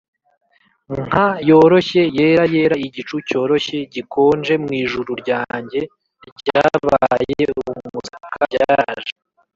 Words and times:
nka 1.07 1.27
yoroshye, 1.49 2.01
yera 2.17 2.43
yera 2.53 2.75
igicu 2.87 3.15
cyoroshye, 3.27 3.77
gikonje 3.93 4.53
mwijuru 4.63 5.11
ryanjye 5.21 5.79
ryabaye 6.39 7.43
umusaka 7.87 8.37
byaraje; 8.51 9.11